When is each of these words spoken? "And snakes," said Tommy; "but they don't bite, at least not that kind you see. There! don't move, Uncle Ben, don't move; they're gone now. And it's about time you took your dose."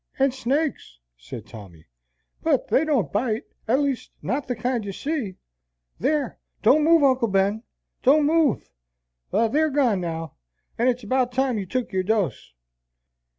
"And 0.17 0.33
snakes," 0.33 0.97
said 1.15 1.45
Tommy; 1.45 1.85
"but 2.41 2.69
they 2.69 2.85
don't 2.85 3.11
bite, 3.13 3.43
at 3.67 3.79
least 3.81 4.09
not 4.23 4.47
that 4.47 4.55
kind 4.55 4.83
you 4.83 4.91
see. 4.91 5.35
There! 5.99 6.39
don't 6.63 6.83
move, 6.83 7.03
Uncle 7.03 7.27
Ben, 7.27 7.61
don't 8.01 8.25
move; 8.25 8.71
they're 9.31 9.69
gone 9.69 10.01
now. 10.01 10.37
And 10.75 10.89
it's 10.89 11.03
about 11.03 11.31
time 11.33 11.59
you 11.59 11.67
took 11.67 11.91
your 11.91 12.01
dose." 12.01 12.51